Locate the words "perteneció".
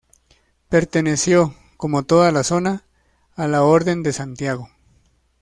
0.67-1.53